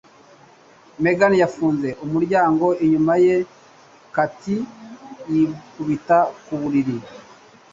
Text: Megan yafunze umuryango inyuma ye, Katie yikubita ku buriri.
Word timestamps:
Megan 1.03 1.33
yafunze 1.43 1.87
umuryango 2.05 2.65
inyuma 2.85 3.13
ye, 3.25 3.35
Katie 4.15 4.65
yikubita 5.31 6.17
ku 6.45 6.53
buriri. 6.61 6.95